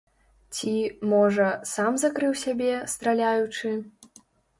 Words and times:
Ці, 0.55 0.71
можа, 1.11 1.49
сам 1.73 1.99
закрыў 2.03 2.33
сябе, 2.45 2.71
страляючы. 2.95 3.75